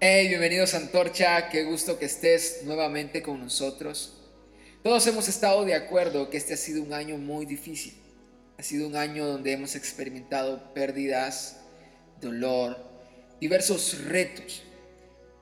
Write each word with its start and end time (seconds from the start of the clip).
Hey, 0.00 0.28
bienvenidos 0.28 0.74
Antorcha, 0.74 1.48
qué 1.48 1.64
gusto 1.64 1.98
que 1.98 2.04
estés 2.04 2.60
nuevamente 2.62 3.20
con 3.20 3.40
nosotros. 3.40 4.12
Todos 4.84 5.04
hemos 5.08 5.26
estado 5.26 5.64
de 5.64 5.74
acuerdo 5.74 6.30
que 6.30 6.36
este 6.36 6.54
ha 6.54 6.56
sido 6.56 6.84
un 6.84 6.92
año 6.92 7.16
muy 7.16 7.46
difícil. 7.46 7.94
Ha 8.58 8.62
sido 8.62 8.86
un 8.86 8.94
año 8.94 9.26
donde 9.26 9.50
hemos 9.50 9.74
experimentado 9.74 10.72
pérdidas, 10.72 11.62
dolor, 12.20 12.78
diversos 13.40 14.04
retos. 14.04 14.62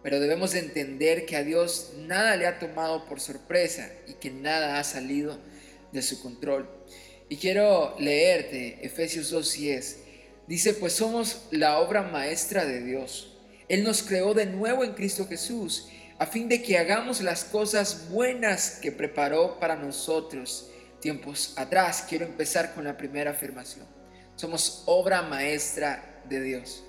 Pero 0.03 0.21
debemos 0.21 0.53
de 0.53 0.61
entender 0.61 1.27
que 1.27 1.37
a 1.37 1.45
Dios 1.45 1.93
nada 2.07 2.35
le 2.37 2.47
ha 2.47 2.59
tomado 2.59 3.05
por 3.05 3.21
sorpresa 3.21 3.91
y 4.07 4.15
que 4.15 4.31
nada 4.31 4.79
ha 4.79 4.85
salido 4.85 5.39
de 5.93 6.01
su 6.01 6.23
control. 6.23 6.67
Y 7.29 7.37
quiero 7.37 7.95
leerte 7.99 8.79
Efesios 8.81 9.35
2.10. 9.35 9.97
Dice, 10.47 10.73
pues 10.73 10.95
somos 10.95 11.43
la 11.51 11.79
obra 11.79 12.01
maestra 12.01 12.65
de 12.65 12.83
Dios 12.83 13.36
él 13.69 13.83
nos 13.83 14.03
creó 14.03 14.35
de 14.35 14.47
nuevo 14.47 14.85
en 14.85 14.93
Cristo 14.93 15.27
Jesús, 15.27 15.89
a 16.19 16.27
fin 16.27 16.49
de 16.49 16.63
que 16.63 16.79
hagamos 16.79 17.21
las 17.21 17.45
cosas 17.45 18.09
buenas 18.11 18.79
que 18.81 18.93
preparó 18.93 19.59
para 19.59 19.77
nosotros 19.77 20.71
tiempos 21.01 21.53
atrás. 21.57 22.07
Quiero 22.09 22.25
empezar 22.25 22.75
con 22.75 22.85
la 22.85 22.97
primera 22.97 23.33
afirmación. 23.33 23.87
Somos 24.37 24.83
obra 24.87 25.23
maestra 25.23 26.23
de 26.29 26.41
Dios. 26.41 26.85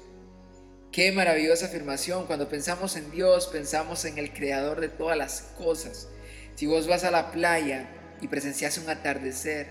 Qué 0.92 1.12
maravillosa 1.12 1.66
afirmación. 1.66 2.26
Cuando 2.26 2.48
pensamos 2.48 2.96
en 2.96 3.12
Dios, 3.12 3.48
pensamos 3.48 4.06
en 4.06 4.18
el 4.18 4.32
creador 4.32 4.80
de 4.80 4.90
todas 4.90 5.18
las 5.18 5.42
cosas. 5.58 6.08
Si 6.56 6.66
vos 6.66 6.88
vas 6.88 7.04
a 7.04 7.12
la 7.12 7.32
playa 7.32 7.90
y 8.22 8.28
presencias 8.28 8.78
un 8.78 8.90
atardecer 8.90 9.68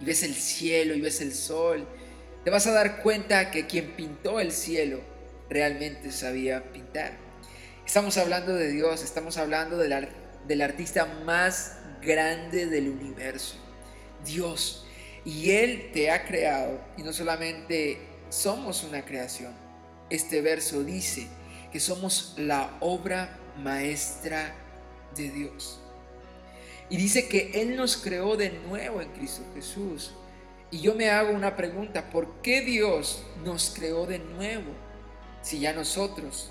y 0.00 0.04
ves 0.04 0.22
el 0.22 0.34
cielo 0.34 0.94
y 0.94 1.00
ves 1.00 1.20
el 1.20 1.34
sol, 1.34 1.86
te 2.44 2.50
vas 2.50 2.66
a 2.66 2.72
dar 2.72 3.02
cuenta 3.02 3.50
que 3.50 3.66
quien 3.66 3.94
pintó 3.94 4.40
el 4.40 4.52
cielo 4.52 5.00
realmente 5.48 6.12
sabía 6.12 6.72
pintar. 6.72 7.12
Estamos 7.86 8.18
hablando 8.18 8.54
de 8.54 8.70
Dios, 8.70 9.02
estamos 9.02 9.38
hablando 9.38 9.78
del, 9.78 10.08
del 10.46 10.62
artista 10.62 11.06
más 11.24 11.78
grande 12.02 12.66
del 12.66 12.88
universo, 12.88 13.56
Dios. 14.24 14.86
Y 15.24 15.50
Él 15.50 15.90
te 15.92 16.10
ha 16.10 16.24
creado 16.24 16.80
y 16.96 17.02
no 17.02 17.12
solamente 17.12 17.98
somos 18.28 18.84
una 18.84 19.04
creación. 19.04 19.52
Este 20.10 20.40
verso 20.40 20.84
dice 20.84 21.28
que 21.72 21.80
somos 21.80 22.34
la 22.36 22.76
obra 22.80 23.38
maestra 23.58 24.54
de 25.16 25.30
Dios. 25.30 25.80
Y 26.90 26.96
dice 26.96 27.28
que 27.28 27.50
Él 27.60 27.76
nos 27.76 27.96
creó 27.96 28.36
de 28.36 28.50
nuevo 28.50 29.02
en 29.02 29.10
Cristo 29.12 29.42
Jesús. 29.54 30.12
Y 30.70 30.80
yo 30.80 30.94
me 30.94 31.10
hago 31.10 31.32
una 31.32 31.56
pregunta, 31.56 32.10
¿por 32.10 32.40
qué 32.42 32.60
Dios 32.60 33.22
nos 33.44 33.70
creó 33.70 34.06
de 34.06 34.18
nuevo? 34.18 34.87
Si 35.42 35.60
ya 35.60 35.72
nosotros 35.72 36.50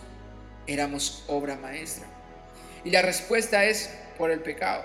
éramos 0.66 1.24
obra 1.28 1.56
maestra? 1.56 2.06
Y 2.84 2.92
la 2.92 3.02
respuesta 3.02 3.66
es 3.66 3.94
por 4.18 4.32
el 4.32 4.40
pecado. 4.40 4.84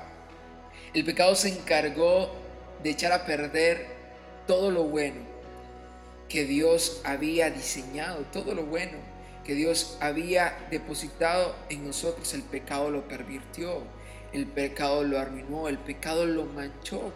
El 0.94 1.05
pecado 1.05 1.34
se 1.34 1.48
encargó 1.48 2.31
de 2.83 2.91
echar 2.91 3.12
a 3.12 3.25
perder 3.25 3.86
todo 4.47 4.70
lo 4.70 4.84
bueno 4.84 5.20
que 6.28 6.44
Dios 6.44 7.00
había 7.05 7.50
diseñado, 7.50 8.25
todo 8.33 8.55
lo 8.55 8.64
bueno 8.64 8.98
que 9.44 9.55
Dios 9.55 9.97
había 10.00 10.56
depositado 10.70 11.55
en 11.69 11.87
nosotros. 11.87 12.33
El 12.34 12.42
pecado 12.42 12.91
lo 12.91 13.06
pervirtió, 13.09 13.83
el 14.33 14.47
pecado 14.47 15.05
lo 15.05 15.19
arruinó, 15.19 15.69
el 15.69 15.78
pecado 15.78 16.27
lo 16.27 16.44
manchó. 16.44 17.12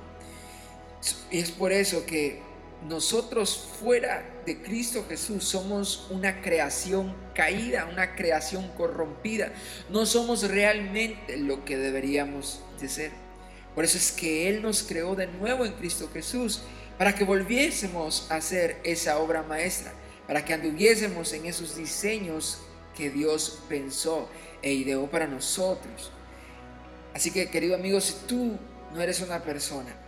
Y 1.30 1.38
es 1.38 1.50
por 1.50 1.72
eso 1.72 2.04
que 2.06 2.42
nosotros 2.84 3.68
fuera 3.80 4.24
de 4.44 4.62
Cristo 4.62 5.04
Jesús 5.08 5.44
somos 5.44 6.06
una 6.10 6.40
creación 6.40 7.14
caída, 7.34 7.88
una 7.90 8.14
creación 8.14 8.68
corrompida. 8.76 9.52
No 9.90 10.06
somos 10.06 10.48
realmente 10.48 11.36
lo 11.36 11.64
que 11.64 11.76
deberíamos 11.76 12.60
de 12.80 12.88
ser. 12.88 13.10
Por 13.74 13.84
eso 13.84 13.98
es 13.98 14.12
que 14.12 14.48
Él 14.48 14.62
nos 14.62 14.82
creó 14.82 15.14
de 15.14 15.26
nuevo 15.26 15.64
en 15.64 15.72
Cristo 15.72 16.08
Jesús, 16.12 16.62
para 16.96 17.14
que 17.14 17.24
volviésemos 17.24 18.30
a 18.30 18.36
hacer 18.36 18.78
esa 18.84 19.18
obra 19.18 19.42
maestra, 19.42 19.92
para 20.26 20.44
que 20.44 20.54
anduviésemos 20.54 21.32
en 21.32 21.46
esos 21.46 21.76
diseños 21.76 22.58
que 22.96 23.10
Dios 23.10 23.58
pensó 23.68 24.28
e 24.62 24.72
ideó 24.72 25.10
para 25.10 25.26
nosotros. 25.26 26.10
Así 27.12 27.30
que 27.30 27.50
querido 27.50 27.74
amigo, 27.74 28.00
si 28.00 28.14
tú 28.26 28.56
no 28.94 29.02
eres 29.02 29.20
una 29.20 29.42
persona 29.42 30.05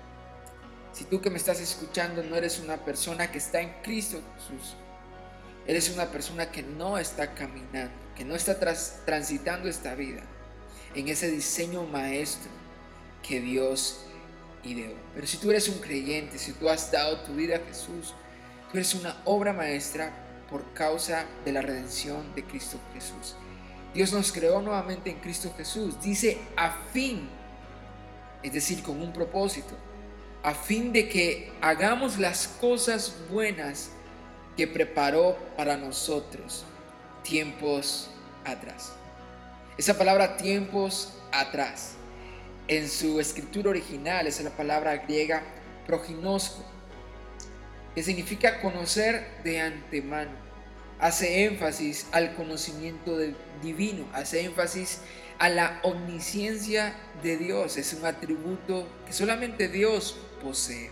si 0.99 1.05
tú 1.05 1.21
que 1.21 1.31
me 1.31 1.37
estás 1.37 1.61
escuchando 1.61 2.25
no 2.25 2.35
eres 2.35 2.59
una 2.59 2.85
persona 2.85 3.31
que 3.31 3.39
está 3.39 3.61
en 3.61 3.73
Cristo 3.85 4.21
Jesús, 4.35 4.75
eres 5.65 5.91
una 5.91 6.07
persona 6.07 6.51
que 6.51 6.65
no 6.65 6.99
está 6.99 7.35
caminando, 7.35 7.95
que 8.17 8.25
no 8.25 8.35
está 8.35 8.59
transitando 8.59 9.69
esta 9.69 9.95
vida 9.95 10.23
en 10.97 11.07
ese 11.07 11.31
diseño 11.31 11.85
maestro 11.85 12.51
que 13.23 13.41
Dios 13.41 14.01
ideó. 14.65 14.93
Pero 15.15 15.25
si 15.29 15.37
tú 15.37 15.53
eres 15.53 15.69
un 15.69 15.79
creyente, 15.79 16.37
si 16.37 16.51
tú 16.51 16.69
has 16.69 16.91
dado 16.91 17.21
tu 17.21 17.33
vida 17.35 17.59
a 17.59 17.61
Jesús, 17.61 18.15
tú 18.73 18.79
eres 18.79 18.93
una 18.97 19.23
obra 19.25 19.53
maestra 19.53 20.13
por 20.51 20.75
causa 20.75 21.27
de 21.45 21.53
la 21.53 21.63
redención 21.63 22.35
de 22.35 22.43
Cristo 22.43 22.77
Jesús. 22.93 23.37
Dios 23.95 24.13
nos 24.13 24.33
creó 24.33 24.61
nuevamente 24.61 25.11
en 25.11 25.21
Cristo 25.21 25.55
Jesús. 25.57 26.03
Dice 26.03 26.39
a 26.57 26.73
fin, 26.93 27.29
es 28.43 28.53
decir, 28.53 28.83
con 28.83 29.01
un 29.01 29.13
propósito 29.13 29.77
a 30.43 30.55
fin 30.55 30.93
de 30.93 31.09
que 31.09 31.53
hagamos 31.61 32.19
las 32.19 32.47
cosas 32.47 33.15
buenas 33.31 33.91
que 34.57 34.67
preparó 34.67 35.37
para 35.57 35.77
nosotros 35.77 36.65
tiempos 37.23 38.11
atrás. 38.45 38.93
Esa 39.77 39.97
palabra 39.97 40.37
tiempos 40.37 41.13
atrás, 41.33 41.95
en 42.67 42.89
su 42.89 43.21
escritura 43.21 43.71
original 43.71 44.27
es 44.27 44.41
la 44.43 44.51
palabra 44.51 44.97
griega 44.97 45.43
proginosco, 45.87 46.65
que 47.95 48.03
significa 48.03 48.61
conocer 48.61 49.27
de 49.45 49.61
antemano. 49.61 50.33
Hace 50.99 51.45
énfasis 51.45 52.07
al 52.11 52.35
conocimiento 52.35 53.17
divino, 53.63 54.05
hace 54.13 54.45
énfasis 54.45 55.01
a 55.39 55.49
la 55.49 55.81
omnisciencia 55.83 56.95
de 57.23 57.37
Dios. 57.37 57.77
Es 57.77 57.93
un 57.93 58.05
atributo 58.07 58.89
que 59.07 59.13
solamente 59.13 59.69
Dios 59.69 60.17
posee. 60.43 60.91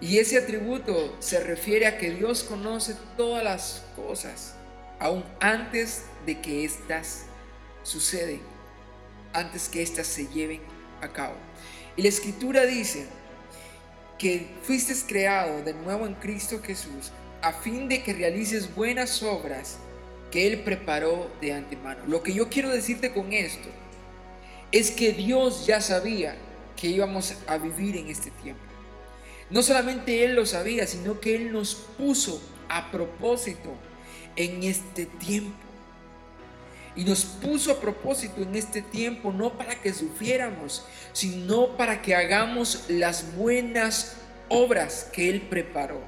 Y 0.00 0.18
ese 0.18 0.38
atributo 0.38 1.16
se 1.20 1.40
refiere 1.40 1.86
a 1.86 1.98
que 1.98 2.10
Dios 2.10 2.42
conoce 2.42 2.96
todas 3.16 3.44
las 3.44 3.82
cosas, 3.96 4.54
aún 4.98 5.24
antes 5.40 6.02
de 6.26 6.40
que 6.40 6.64
éstas 6.64 7.24
suceden, 7.82 8.40
antes 9.32 9.68
que 9.68 9.82
éstas 9.82 10.06
se 10.06 10.26
lleven 10.28 10.60
a 11.00 11.08
cabo. 11.08 11.36
Y 11.96 12.02
la 12.02 12.08
escritura 12.08 12.66
dice 12.66 13.06
que 14.18 14.48
fuiste 14.62 14.94
creado 15.06 15.62
de 15.62 15.74
nuevo 15.74 16.06
en 16.06 16.14
Cristo 16.14 16.60
Jesús 16.62 17.12
a 17.42 17.52
fin 17.52 17.88
de 17.88 18.02
que 18.02 18.14
realices 18.14 18.74
buenas 18.74 19.22
obras 19.22 19.78
que 20.34 20.48
Él 20.48 20.62
preparó 20.62 21.30
de 21.40 21.52
antemano. 21.52 22.00
Lo 22.08 22.24
que 22.24 22.34
yo 22.34 22.48
quiero 22.48 22.68
decirte 22.68 23.12
con 23.12 23.32
esto 23.32 23.68
es 24.72 24.90
que 24.90 25.12
Dios 25.12 25.64
ya 25.64 25.80
sabía 25.80 26.34
que 26.74 26.88
íbamos 26.88 27.36
a 27.46 27.56
vivir 27.56 27.96
en 27.96 28.08
este 28.08 28.32
tiempo. 28.42 28.64
No 29.48 29.62
solamente 29.62 30.24
Él 30.24 30.34
lo 30.34 30.44
sabía, 30.44 30.88
sino 30.88 31.20
que 31.20 31.36
Él 31.36 31.52
nos 31.52 31.76
puso 31.76 32.42
a 32.68 32.90
propósito 32.90 33.76
en 34.34 34.64
este 34.64 35.06
tiempo. 35.06 35.54
Y 36.96 37.04
nos 37.04 37.24
puso 37.24 37.70
a 37.70 37.80
propósito 37.80 38.42
en 38.42 38.56
este 38.56 38.82
tiempo 38.82 39.30
no 39.30 39.56
para 39.56 39.80
que 39.80 39.92
sufriéramos, 39.92 40.84
sino 41.12 41.76
para 41.76 42.02
que 42.02 42.16
hagamos 42.16 42.86
las 42.88 43.36
buenas 43.36 44.16
obras 44.48 45.08
que 45.12 45.30
Él 45.30 45.42
preparó 45.42 46.00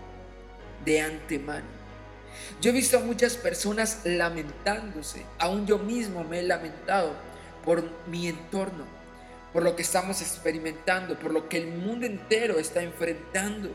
de 0.85 1.01
antemano. 1.01 1.76
Yo 2.61 2.71
he 2.71 2.73
visto 2.73 2.99
a 2.99 3.01
muchas 3.01 3.37
personas 3.37 4.01
lamentándose, 4.05 5.25
aún 5.39 5.67
yo 5.67 5.79
mismo 5.79 6.25
me 6.25 6.41
he 6.41 6.43
lamentado 6.43 7.13
por 7.65 7.85
mi 8.07 8.29
entorno 8.29 8.97
por 9.57 9.63
lo 9.63 9.75
que 9.75 9.81
estamos 9.81 10.21
experimentando, 10.21 11.19
por 11.19 11.33
lo 11.33 11.49
que 11.49 11.57
el 11.57 11.69
mundo 11.69 12.05
entero 12.05 12.59
está 12.59 12.83
enfrentando. 12.83 13.71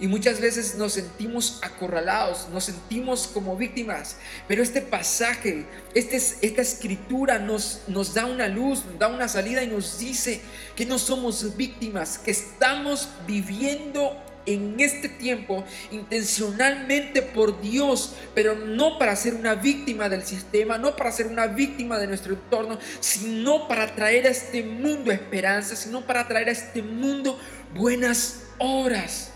Y 0.00 0.08
muchas 0.08 0.40
veces 0.40 0.74
nos 0.74 0.94
sentimos 0.94 1.60
acorralados, 1.62 2.48
nos 2.48 2.64
sentimos 2.64 3.28
como 3.28 3.56
víctimas. 3.56 4.16
Pero 4.48 4.64
este 4.64 4.80
pasaje, 4.80 5.64
este, 5.94 6.16
esta 6.16 6.62
escritura 6.62 7.38
nos, 7.38 7.82
nos 7.86 8.14
da 8.14 8.26
una 8.26 8.48
luz, 8.48 8.84
nos 8.84 8.98
da 8.98 9.06
una 9.06 9.28
salida 9.28 9.62
y 9.62 9.68
nos 9.68 9.96
dice 10.00 10.40
que 10.74 10.86
no 10.86 10.98
somos 10.98 11.56
víctimas, 11.56 12.18
que 12.18 12.32
estamos 12.32 13.08
viviendo 13.24 14.20
en 14.46 14.80
este 14.80 15.08
tiempo 15.08 15.64
intencionalmente 15.90 17.22
por 17.22 17.60
Dios, 17.60 18.14
pero 18.34 18.54
no 18.54 18.98
para 18.98 19.14
ser 19.16 19.34
una 19.34 19.54
víctima 19.54 20.08
del 20.08 20.24
sistema, 20.24 20.78
no 20.78 20.96
para 20.96 21.12
ser 21.12 21.26
una 21.26 21.46
víctima 21.46 21.98
de 21.98 22.06
nuestro 22.06 22.34
entorno, 22.34 22.78
sino 23.00 23.68
para 23.68 23.94
traer 23.94 24.26
a 24.26 24.30
este 24.30 24.62
mundo 24.62 25.12
esperanza, 25.12 25.76
sino 25.76 26.04
para 26.06 26.26
traer 26.26 26.48
a 26.48 26.52
este 26.52 26.82
mundo 26.82 27.38
buenas 27.74 28.44
obras. 28.58 29.30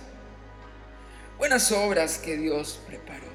Buenas 1.38 1.70
obras 1.70 2.18
que 2.18 2.36
Dios 2.36 2.80
preparó. 2.86 3.26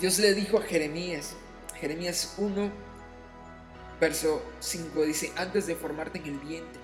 Dios 0.00 0.18
le 0.18 0.32
dijo 0.34 0.58
a 0.58 0.62
Jeremías, 0.62 1.34
Jeremías 1.80 2.34
1, 2.38 2.70
verso 4.00 4.42
5 4.60 5.02
dice, 5.02 5.32
antes 5.36 5.66
de 5.66 5.74
formarte 5.74 6.18
en 6.18 6.26
el 6.26 6.38
vientre, 6.38 6.80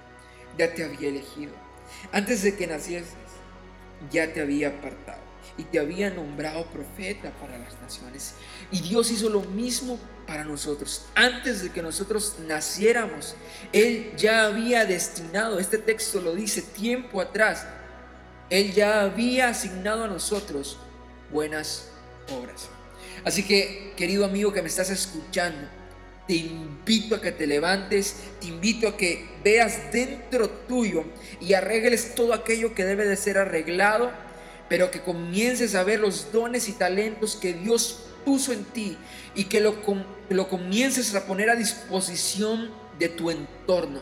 ya 0.58 0.74
te 0.74 0.84
había 0.84 1.08
elegido. 1.08 1.52
Antes 2.12 2.42
de 2.42 2.56
que 2.56 2.66
nacieses, 2.66 3.14
ya 4.10 4.32
te 4.32 4.40
había 4.40 4.68
apartado 4.68 5.22
y 5.56 5.64
te 5.64 5.78
había 5.78 6.10
nombrado 6.10 6.66
profeta 6.66 7.30
para 7.40 7.58
las 7.58 7.80
naciones. 7.80 8.34
Y 8.70 8.80
Dios 8.80 9.10
hizo 9.10 9.28
lo 9.28 9.40
mismo 9.40 9.98
para 10.26 10.44
nosotros. 10.44 11.06
Antes 11.14 11.62
de 11.62 11.70
que 11.70 11.82
nosotros 11.82 12.36
naciéramos, 12.46 13.36
Él 13.72 14.12
ya 14.16 14.44
había 14.44 14.84
destinado, 14.84 15.58
este 15.58 15.78
texto 15.78 16.20
lo 16.20 16.34
dice 16.34 16.62
tiempo 16.62 17.20
atrás, 17.20 17.66
Él 18.50 18.72
ya 18.72 19.02
había 19.02 19.48
asignado 19.48 20.04
a 20.04 20.08
nosotros 20.08 20.78
buenas 21.30 21.88
obras. 22.36 22.68
Así 23.24 23.44
que, 23.44 23.94
querido 23.96 24.24
amigo 24.24 24.52
que 24.52 24.62
me 24.62 24.68
estás 24.68 24.90
escuchando, 24.90 25.68
te 26.26 26.34
invito 26.34 27.14
a 27.14 27.20
que 27.20 27.32
te 27.32 27.46
levantes, 27.46 28.16
te 28.40 28.46
invito 28.46 28.88
a 28.88 28.96
que 28.96 29.26
veas 29.44 29.92
dentro 29.92 30.48
tuyo 30.48 31.04
y 31.40 31.54
arregles 31.54 32.14
todo 32.14 32.32
aquello 32.32 32.74
que 32.74 32.84
debe 32.84 33.06
de 33.06 33.16
ser 33.16 33.38
arreglado, 33.38 34.10
pero 34.68 34.90
que 34.90 35.02
comiences 35.02 35.74
a 35.74 35.84
ver 35.84 36.00
los 36.00 36.32
dones 36.32 36.68
y 36.68 36.72
talentos 36.72 37.36
que 37.36 37.52
Dios 37.52 38.06
puso 38.24 38.52
en 38.52 38.64
ti 38.64 38.96
y 39.34 39.44
que 39.44 39.60
lo, 39.60 39.76
lo 40.30 40.48
comiences 40.48 41.14
a 41.14 41.26
poner 41.26 41.50
a 41.50 41.56
disposición 41.56 42.70
de 42.98 43.08
tu 43.08 43.30
entorno. 43.30 44.00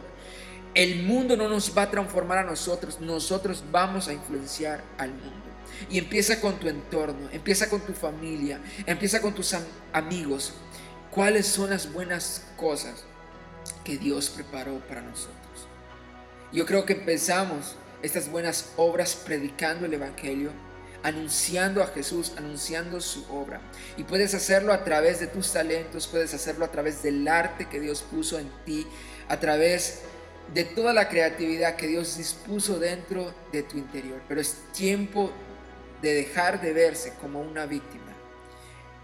El 0.75 1.03
mundo 1.03 1.37
no 1.37 1.49
nos 1.49 1.77
va 1.77 1.83
a 1.83 1.91
transformar 1.91 2.39
a 2.39 2.45
nosotros, 2.45 3.01
nosotros 3.01 3.63
vamos 3.71 4.09
a 4.09 4.13
influenciar 4.13 4.83
al 4.97 5.11
mundo. 5.11 5.53
Y 5.91 5.99
empieza 5.99 6.41
con 6.41 6.59
tu 6.59 6.69
entorno, 6.69 7.29
empieza 7.33 7.69
con 7.69 7.81
tu 7.81 7.93
familia, 7.93 8.61
empieza 8.87 9.21
con 9.21 9.35
tus 9.35 9.55
amigos. 9.93 10.55
¿Cuáles 11.13 11.47
son 11.47 11.69
las 11.69 11.93
buenas 11.93 12.43
cosas 12.57 13.05
que 13.85 13.99
Dios 13.99 14.31
preparó 14.31 14.79
para 14.89 15.03
nosotros? 15.03 15.69
Yo 16.55 16.65
creo 16.65 16.87
que 16.87 16.95
empezamos 16.95 17.77
estas 18.01 18.31
buenas 18.31 18.73
obras 18.79 19.15
predicando 19.15 19.85
el 19.85 19.93
Evangelio, 19.93 20.53
anunciando 21.03 21.83
a 21.83 21.89
Jesús, 21.89 22.33
anunciando 22.39 22.99
su 23.03 23.31
obra. 23.31 23.61
Y 23.99 24.05
puedes 24.05 24.33
hacerlo 24.33 24.73
a 24.73 24.85
través 24.85 25.21
de 25.21 25.27
tus 25.27 25.53
talentos, 25.53 26.07
puedes 26.07 26.33
hacerlo 26.33 26.65
a 26.65 26.73
través 26.73 27.03
del 27.03 27.29
arte 27.29 27.69
que 27.69 27.79
Dios 27.79 28.03
puso 28.11 28.39
en 28.39 28.51
ti, 28.65 28.87
a 29.29 29.39
través 29.39 30.01
de 30.55 30.65
toda 30.65 30.95
la 30.95 31.11
creatividad 31.11 31.77
que 31.77 31.89
Dios 31.89 32.17
dispuso 32.17 32.79
dentro 32.79 33.35
de 33.53 33.63
tu 33.63 33.77
interior. 33.77 34.23
Pero 34.29 34.41
es 34.41 34.57
tiempo 34.73 35.31
de 36.01 36.15
dejar 36.15 36.63
de 36.63 36.73
verse 36.73 37.13
como 37.21 37.43
una 37.43 37.67
víctima, 37.67 38.12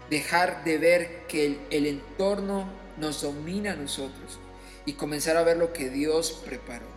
dejar 0.09 0.63
de 0.63 0.77
ver 0.77 1.27
que 1.27 1.59
el, 1.69 1.85
entorno 1.85 2.69
nos 2.97 3.21
domina 3.21 3.73
a 3.73 3.75
nosotros 3.75 4.39
y 4.85 4.93
comenzar 4.93 5.37
a 5.37 5.43
ver 5.43 5.57
lo 5.57 5.73
que 5.73 5.89
Dios 5.89 6.41
preparó. 6.45 6.87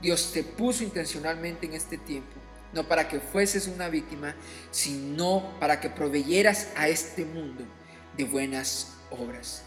Dios 0.00 0.32
te 0.32 0.42
puso 0.42 0.82
intencionalmente 0.84 1.66
en 1.66 1.74
este 1.74 1.98
tiempo 1.98 2.40
no 2.72 2.86
para 2.86 3.08
que 3.08 3.20
fueses 3.20 3.66
una 3.66 3.88
víctima, 3.88 4.34
sino 4.70 5.56
para 5.58 5.80
que 5.80 5.90
proveyeras 5.90 6.68
a 6.76 6.88
este 6.88 7.24
mundo 7.24 7.64
de 8.16 8.24
buenas 8.24 8.94
obras. 9.10 9.62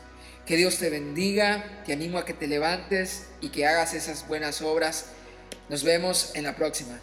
Que 0.45 0.57
Dios 0.57 0.77
te 0.77 0.89
bendiga, 0.89 1.83
te 1.85 1.93
animo 1.93 2.17
a 2.17 2.25
que 2.25 2.33
te 2.33 2.47
levantes 2.47 3.27
y 3.41 3.49
que 3.49 3.65
hagas 3.65 3.93
esas 3.93 4.27
buenas 4.27 4.61
obras. 4.61 5.07
Nos 5.69 5.83
vemos 5.83 6.31
en 6.35 6.43
la 6.43 6.55
próxima. 6.55 6.99